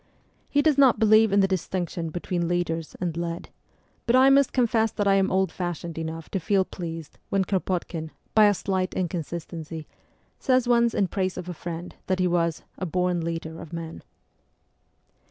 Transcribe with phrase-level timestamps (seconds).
[0.49, 3.49] He does not believe in the distinction between leaders and led;
[4.07, 8.09] but I must confess that I am old fashioned enough to feel pleased when Kropotkin,
[8.33, 9.85] by a slight inconsistency,
[10.39, 14.01] says once in praise of a friend that he was' a born leader of men.'